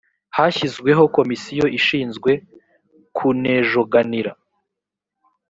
hashyizweho 0.37 1.03
komisiyo 1.15 1.65
ishinzwe 1.79 2.31
kun 3.17 3.39
ejoganira 3.57 4.31